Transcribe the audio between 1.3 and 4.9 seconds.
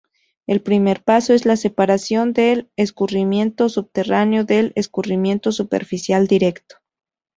es la separación del escurrimiento subterráneo del